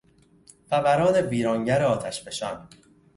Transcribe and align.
فوران 0.69 1.15
ویرانگر 1.21 1.81
آتشفشان 1.83 2.67